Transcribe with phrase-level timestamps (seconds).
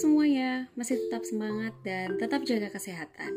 [0.00, 3.36] semuanya, masih tetap semangat dan tetap jaga kesehatan.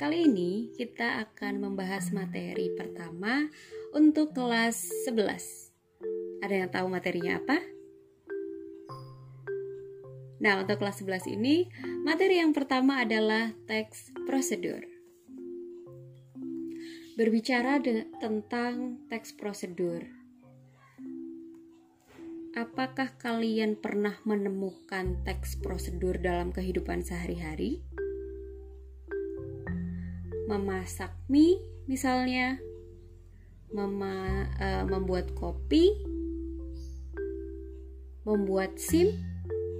[0.00, 3.52] Kali ini kita akan membahas materi pertama
[3.92, 6.40] untuk kelas 11.
[6.40, 7.60] Ada yang tahu materinya apa?
[10.40, 11.68] Nah, untuk kelas 11 ini,
[12.00, 14.80] materi yang pertama adalah teks prosedur.
[17.20, 17.76] Berbicara
[18.24, 20.00] tentang teks prosedur,
[22.54, 27.82] Apakah kalian pernah menemukan teks prosedur dalam kehidupan sehari-hari?
[30.46, 31.58] Memasak mie,
[31.90, 32.62] misalnya,
[33.74, 35.98] Mema, uh, membuat kopi,
[38.22, 39.10] membuat SIM,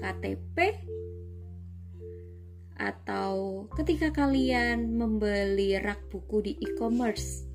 [0.03, 0.75] KTP,
[2.75, 7.47] atau ketika kalian membeli rak buku di e-commerce.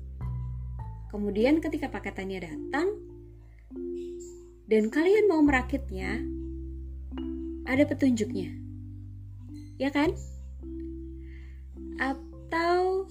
[1.12, 3.09] Kemudian ketika paketannya datang,
[4.70, 6.22] dan kalian mau merakitnya,
[7.66, 8.54] ada petunjuknya.
[9.82, 10.14] Ya kan?
[11.98, 13.10] Atau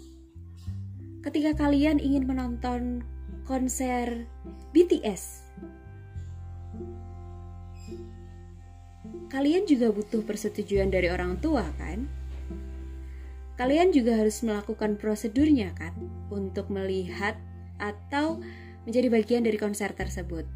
[1.19, 3.03] ketika kalian ingin menonton
[3.43, 4.23] konser
[4.71, 5.43] BTS,
[9.27, 12.07] kalian juga butuh persetujuan dari orang tua kan?
[13.59, 15.91] Kalian juga harus melakukan prosedurnya kan
[16.31, 17.35] untuk melihat
[17.83, 18.39] atau
[18.87, 20.47] menjadi bagian dari konser tersebut.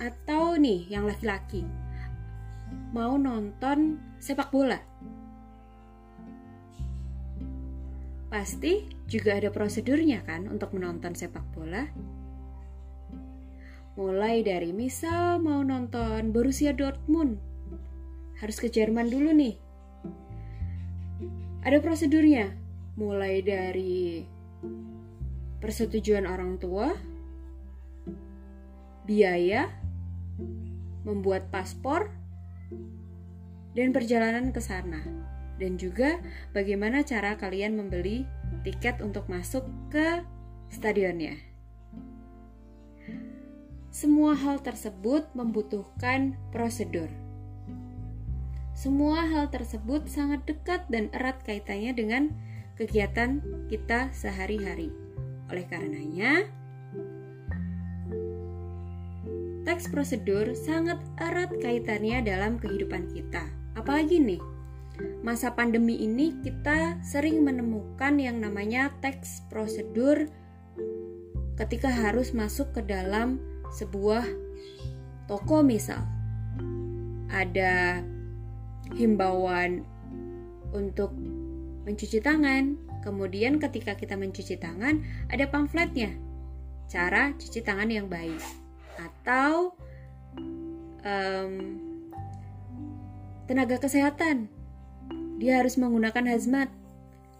[0.00, 1.62] Atau nih yang laki-laki
[2.90, 4.80] mau nonton sepak bola.
[8.30, 11.84] Pasti juga ada prosedurnya kan untuk menonton sepak bola.
[13.98, 17.36] Mulai dari misal mau nonton Borussia Dortmund.
[18.38, 19.54] Harus ke Jerman dulu nih.
[21.66, 22.54] Ada prosedurnya.
[22.96, 24.24] Mulai dari
[25.60, 26.92] persetujuan orang tua,
[29.04, 29.68] biaya,
[31.04, 32.12] membuat paspor,
[33.74, 35.00] dan perjalanan ke sana.
[35.60, 36.16] Dan juga
[36.56, 38.24] bagaimana cara kalian membeli
[38.64, 40.24] tiket untuk masuk ke
[40.72, 41.36] stadionnya.
[43.90, 47.10] Semua hal tersebut membutuhkan prosedur.
[48.72, 52.22] Semua hal tersebut sangat dekat dan erat kaitannya dengan
[52.80, 54.88] kegiatan kita sehari-hari.
[55.52, 56.48] Oleh karenanya,
[59.64, 63.44] teks prosedur sangat erat kaitannya dalam kehidupan kita.
[63.76, 64.42] Apalagi nih,
[65.20, 70.28] masa pandemi ini kita sering menemukan yang namanya teks prosedur
[71.60, 73.36] ketika harus masuk ke dalam
[73.76, 74.24] sebuah
[75.28, 76.00] toko misal.
[77.30, 78.02] Ada
[78.96, 79.86] himbauan
[80.74, 81.14] untuk
[81.86, 82.90] mencuci tangan.
[83.00, 85.00] Kemudian ketika kita mencuci tangan,
[85.32, 86.12] ada pamfletnya.
[86.90, 89.76] Cara cuci tangan yang baik atau
[91.04, 91.54] um,
[93.50, 94.50] tenaga kesehatan.
[95.40, 96.68] Dia harus menggunakan hazmat.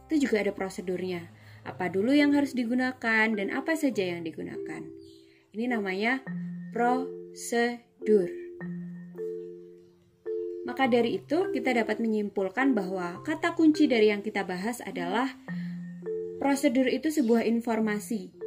[0.08, 1.28] Itu juga ada prosedurnya.
[1.62, 4.82] Apa dulu yang harus digunakan dan apa saja yang digunakan.
[5.52, 6.24] Ini namanya
[6.72, 8.30] prosedur.
[10.64, 15.28] Maka dari itu kita dapat menyimpulkan bahwa kata kunci dari yang kita bahas adalah
[16.38, 18.39] prosedur itu sebuah informasi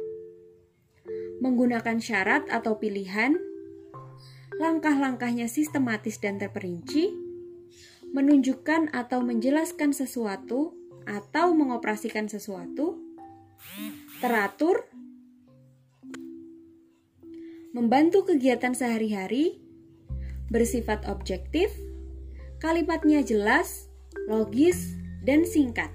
[1.44, 3.36] menggunakan syarat atau pilihan,
[4.56, 7.12] langkah-langkahnya sistematis dan terperinci,
[8.16, 10.72] menunjukkan atau menjelaskan sesuatu
[11.04, 12.96] atau mengoperasikan sesuatu,
[14.24, 14.88] teratur,
[17.76, 19.60] membantu kegiatan sehari-hari,
[20.48, 21.68] bersifat objektif,
[22.56, 23.92] kalimatnya jelas,
[24.30, 25.92] logis, dan singkat.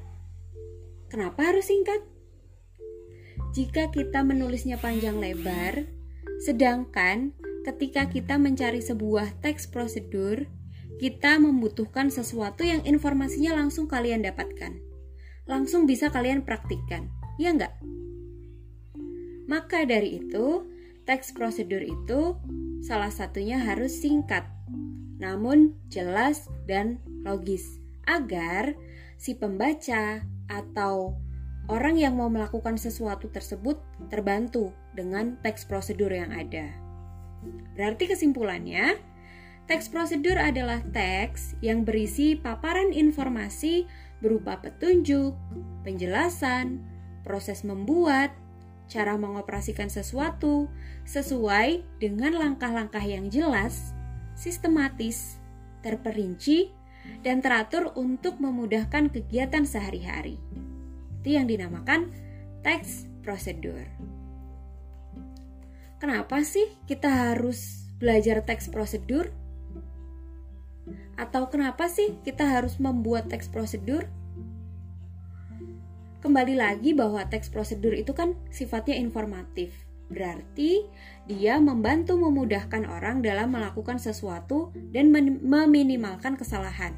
[1.10, 2.06] Kenapa harus singkat?
[3.50, 5.90] Jika kita menulisnya panjang lebar,
[6.46, 7.34] sedangkan
[7.66, 10.46] ketika kita mencari sebuah teks prosedur,
[11.02, 14.78] kita membutuhkan sesuatu yang informasinya langsung kalian dapatkan.
[15.50, 17.10] Langsung bisa kalian praktikkan,
[17.42, 17.74] ya enggak?
[19.50, 20.70] Maka dari itu,
[21.10, 22.38] teks prosedur itu
[22.86, 24.46] salah satunya harus singkat,
[25.18, 28.78] namun jelas dan logis, agar
[29.18, 31.18] si pembaca atau
[31.70, 33.78] orang yang mau melakukan sesuatu tersebut
[34.10, 36.74] terbantu dengan teks prosedur yang ada.
[37.78, 38.98] Berarti kesimpulannya,
[39.70, 43.86] teks prosedur adalah teks yang berisi paparan informasi
[44.20, 45.38] berupa petunjuk,
[45.86, 46.84] penjelasan,
[47.24, 48.34] proses membuat,
[48.90, 50.68] cara mengoperasikan sesuatu
[51.06, 53.94] sesuai dengan langkah-langkah yang jelas,
[54.34, 55.38] sistematis,
[55.86, 56.74] terperinci,
[57.22, 60.42] dan teratur untuk memudahkan kegiatan sehari-hari.
[61.20, 62.12] Itu yang dinamakan
[62.64, 63.84] teks prosedur.
[66.00, 69.28] Kenapa sih kita harus belajar teks prosedur?
[71.20, 74.08] Atau kenapa sih kita harus membuat teks prosedur?
[76.24, 79.76] Kembali lagi bahwa teks prosedur itu kan sifatnya informatif.
[80.08, 80.88] Berarti
[81.28, 85.12] dia membantu memudahkan orang dalam melakukan sesuatu dan
[85.44, 86.96] meminimalkan kesalahan.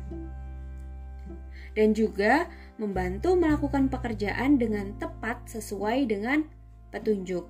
[1.74, 2.46] Dan juga
[2.82, 6.50] membantu melakukan pekerjaan dengan tepat sesuai dengan
[6.90, 7.46] petunjuk.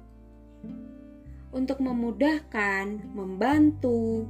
[1.56, 4.28] Untuk memudahkan, membantu,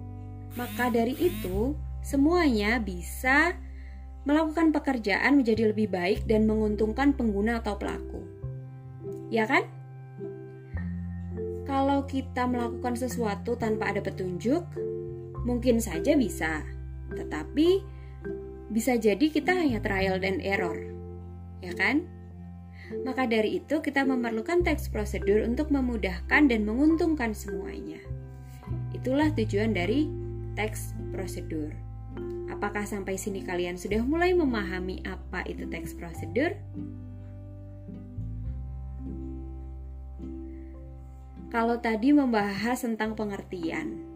[0.53, 1.73] maka dari itu
[2.05, 3.57] semuanya bisa
[4.29, 8.21] melakukan pekerjaan menjadi lebih baik dan menguntungkan pengguna atau pelaku.
[9.33, 9.65] Ya kan?
[11.65, 14.61] Kalau kita melakukan sesuatu tanpa ada petunjuk,
[15.49, 16.61] mungkin saja bisa.
[17.09, 17.81] Tetapi
[18.69, 20.90] bisa jadi kita hanya trial dan error.
[21.61, 22.03] Ya kan?
[23.07, 28.03] Maka dari itu kita memerlukan teks prosedur untuk memudahkan dan menguntungkan semuanya.
[28.91, 30.11] Itulah tujuan dari
[30.59, 31.71] teks prosedur.
[32.51, 36.51] Apakah sampai sini kalian sudah mulai memahami apa itu teks prosedur?
[41.51, 44.10] Kalau tadi membahas tentang pengertian,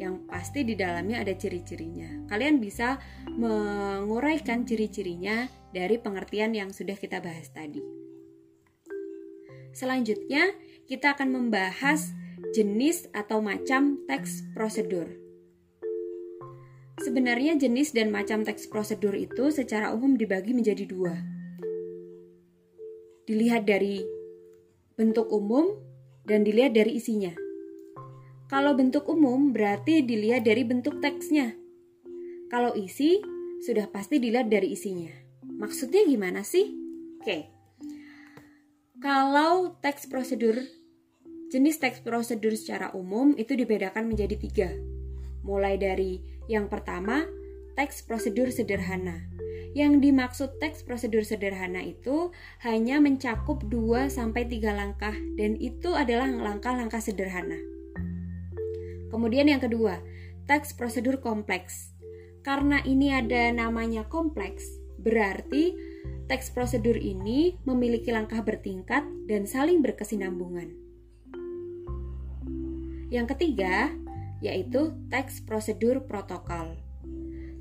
[0.00, 2.28] yang pasti di dalamnya ada ciri-cirinya.
[2.28, 2.96] Kalian bisa
[3.28, 7.80] menguraikan ciri-cirinya dari pengertian yang sudah kita bahas tadi.
[9.72, 10.52] Selanjutnya,
[10.84, 12.12] kita akan membahas
[12.52, 15.08] jenis atau macam teks prosedur.
[17.02, 21.16] Sebenarnya jenis dan macam teks prosedur itu secara umum dibagi menjadi dua.
[23.26, 24.04] Dilihat dari
[24.94, 25.72] bentuk umum
[26.28, 27.41] dan dilihat dari isinya.
[28.52, 31.56] Kalau bentuk umum berarti dilihat dari bentuk teksnya.
[32.52, 33.24] Kalau isi
[33.64, 35.08] sudah pasti dilihat dari isinya.
[35.40, 36.68] Maksudnya gimana sih?
[37.16, 37.48] Oke.
[39.00, 40.60] Kalau teks prosedur
[41.48, 44.68] jenis teks prosedur secara umum itu dibedakan menjadi tiga
[45.42, 47.26] mulai dari yang pertama,
[47.74, 49.26] teks prosedur sederhana.
[49.72, 52.28] Yang dimaksud teks prosedur sederhana itu
[52.60, 57.56] hanya mencakup 2 sampai 3 langkah dan itu adalah langkah-langkah sederhana.
[59.12, 60.00] Kemudian yang kedua,
[60.48, 61.92] teks prosedur kompleks.
[62.40, 64.64] Karena ini ada namanya kompleks,
[64.96, 65.76] berarti
[66.32, 70.72] teks prosedur ini memiliki langkah bertingkat dan saling berkesinambungan.
[73.12, 73.92] Yang ketiga,
[74.40, 76.80] yaitu teks prosedur protokol.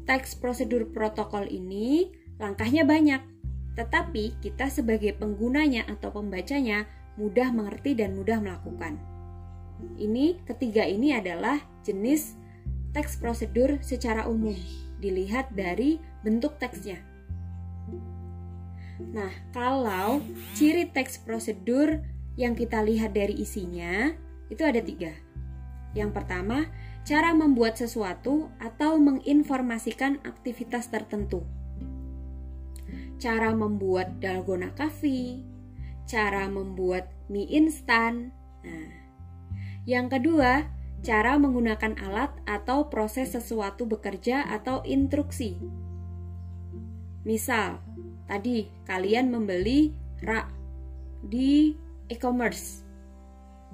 [0.07, 3.21] Teks prosedur protokol ini langkahnya banyak,
[3.75, 6.87] tetapi kita sebagai penggunanya atau pembacanya
[7.19, 9.10] mudah mengerti dan mudah melakukan.
[10.01, 12.37] Ini ketiga ini adalah jenis
[12.91, 14.55] teks prosedur secara umum,
[14.99, 16.99] dilihat dari bentuk teksnya.
[19.01, 20.21] Nah, kalau
[20.53, 22.05] ciri teks prosedur
[22.37, 24.13] yang kita lihat dari isinya
[24.51, 25.11] itu ada tiga.
[25.97, 26.69] Yang pertama,
[27.03, 31.43] cara membuat sesuatu atau menginformasikan aktivitas tertentu.
[33.17, 35.43] Cara membuat dalgona coffee,
[36.05, 38.33] cara membuat mie instan.
[38.61, 39.00] Nah,
[39.89, 40.69] yang kedua,
[41.01, 45.57] cara menggunakan alat atau proses sesuatu bekerja atau instruksi.
[47.25, 47.81] Misal,
[48.29, 50.49] tadi kalian membeli rak
[51.25, 51.73] di
[52.09, 52.85] e-commerce.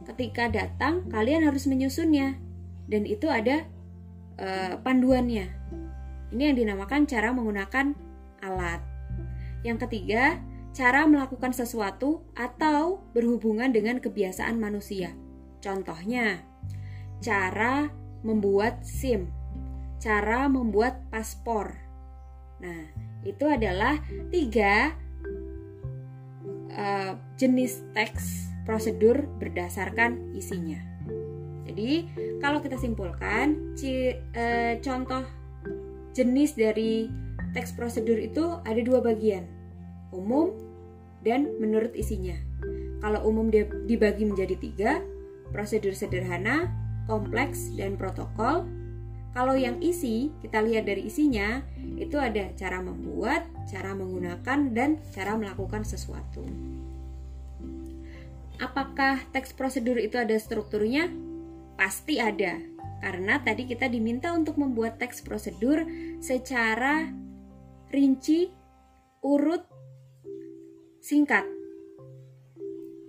[0.07, 2.39] Ketika datang, kalian harus menyusunnya,
[2.87, 3.67] dan itu ada
[4.39, 5.51] uh, panduannya.
[6.31, 7.95] Ini yang dinamakan cara menggunakan
[8.43, 8.79] alat.
[9.63, 10.39] Yang ketiga,
[10.71, 15.15] cara melakukan sesuatu atau berhubungan dengan kebiasaan manusia.
[15.67, 16.39] Contohnya,
[17.19, 17.91] cara
[18.23, 19.27] membuat SIM,
[19.99, 21.75] cara membuat paspor.
[22.63, 22.87] Nah,
[23.27, 23.99] itu adalah
[24.31, 24.95] tiga
[26.71, 30.79] uh, jenis teks prosedur berdasarkan isinya.
[31.67, 32.07] Jadi,
[32.39, 34.45] kalau kita simpulkan, ci, e,
[34.79, 35.21] contoh
[36.15, 37.11] jenis dari
[37.51, 39.43] teks prosedur itu ada dua bagian,
[40.15, 40.55] umum
[41.27, 42.33] dan menurut isinya.
[43.03, 43.51] Kalau umum
[43.85, 44.91] dibagi menjadi tiga,
[45.51, 46.71] prosedur sederhana,
[47.07, 48.67] kompleks, dan protokol.
[49.37, 51.61] Kalau yang isi, kita lihat dari isinya,
[51.95, 56.41] itu ada cara membuat, cara menggunakan, dan cara melakukan sesuatu.
[58.57, 61.13] Apakah teks prosedur itu ada strukturnya?
[61.77, 62.57] Pasti ada,
[63.05, 65.85] karena tadi kita diminta untuk membuat teks prosedur
[66.17, 67.05] secara
[67.93, 68.49] rinci,
[69.21, 69.61] urut,
[70.97, 71.45] singkat.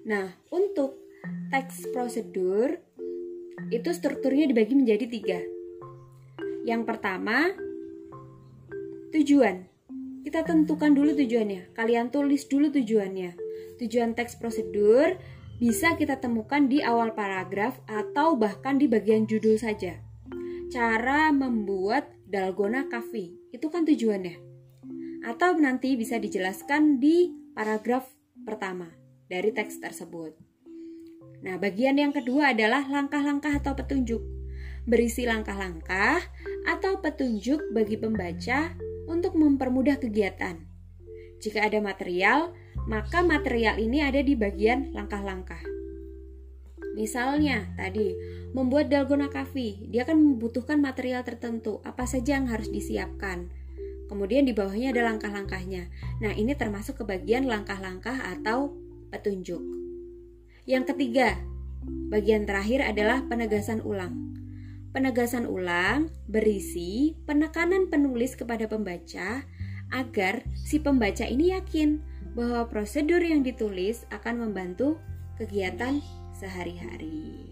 [0.04, 1.07] Nah, untuk
[1.48, 2.76] teks prosedur
[3.68, 5.40] itu strukturnya dibagi menjadi tiga.
[6.64, 7.52] Yang pertama,
[9.12, 9.64] tujuan.
[10.24, 11.72] Kita tentukan dulu tujuannya.
[11.72, 13.32] Kalian tulis dulu tujuannya.
[13.80, 15.16] Tujuan teks prosedur
[15.56, 19.96] bisa kita temukan di awal paragraf atau bahkan di bagian judul saja.
[20.68, 23.32] Cara membuat dalgona coffee.
[23.48, 24.36] Itu kan tujuannya.
[25.24, 28.06] Atau nanti bisa dijelaskan di paragraf
[28.44, 28.92] pertama
[29.26, 30.47] dari teks tersebut.
[31.38, 34.22] Nah, bagian yang kedua adalah langkah-langkah atau petunjuk.
[34.88, 36.18] Berisi langkah-langkah
[36.66, 38.74] atau petunjuk bagi pembaca
[39.06, 40.58] untuk mempermudah kegiatan.
[41.38, 42.50] Jika ada material,
[42.90, 45.62] maka material ini ada di bagian langkah-langkah.
[46.98, 48.10] Misalnya, tadi
[48.50, 53.46] membuat dalgona coffee, dia akan membutuhkan material tertentu, apa saja yang harus disiapkan.
[54.10, 55.86] Kemudian di bawahnya ada langkah-langkahnya.
[56.18, 58.74] Nah, ini termasuk ke bagian langkah-langkah atau
[59.14, 59.87] petunjuk.
[60.68, 61.40] Yang ketiga,
[62.12, 64.36] bagian terakhir adalah penegasan ulang.
[64.92, 69.48] Penegasan ulang berisi penekanan penulis kepada pembaca
[69.88, 72.04] agar si pembaca ini yakin
[72.36, 75.00] bahwa prosedur yang ditulis akan membantu
[75.40, 76.04] kegiatan
[76.36, 77.48] sehari-hari.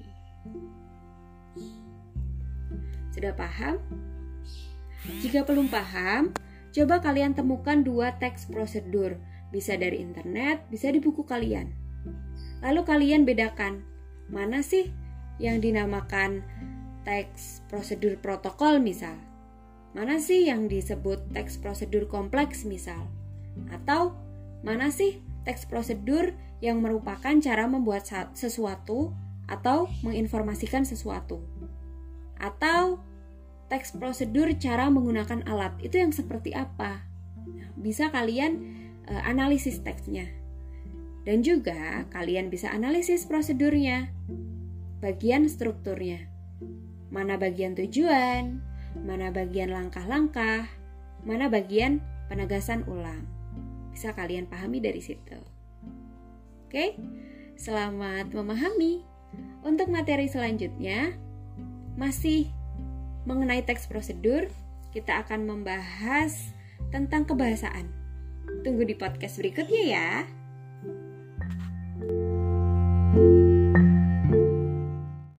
[3.17, 3.81] Sudah paham?
[5.25, 6.37] Jika belum paham,
[6.69, 9.17] coba kalian temukan dua teks prosedur,
[9.49, 11.86] bisa dari internet, bisa di buku kalian.
[12.65, 13.85] Lalu kalian bedakan
[14.33, 14.91] mana sih
[15.37, 16.41] yang dinamakan
[17.07, 19.15] teks prosedur protokol misal.
[19.97, 23.09] Mana sih yang disebut teks prosedur kompleks misal?
[23.73, 24.13] Atau
[24.61, 29.15] mana sih teks prosedur yang merupakan cara membuat sesuatu
[29.47, 31.41] atau menginformasikan sesuatu.
[32.37, 33.01] Atau
[33.73, 37.07] teks prosedur cara menggunakan alat itu yang seperti apa?
[37.79, 38.59] Bisa kalian
[39.09, 40.36] uh, analisis teksnya.
[41.27, 44.15] Dan juga kalian bisa analisis prosedurnya,
[45.03, 46.31] bagian strukturnya.
[47.11, 48.63] Mana bagian tujuan,
[49.03, 50.71] mana bagian langkah-langkah,
[51.27, 51.99] mana bagian
[52.31, 53.27] penegasan ulang.
[53.91, 55.43] Bisa kalian pahami dari situ.
[56.71, 56.95] Oke,
[57.59, 59.03] selamat memahami.
[59.67, 61.11] Untuk materi selanjutnya,
[61.99, 62.47] masih
[63.27, 64.47] mengenai teks prosedur,
[64.95, 66.55] kita akan membahas
[66.95, 67.91] tentang kebahasaan.
[68.63, 70.11] Tunggu di podcast berikutnya ya.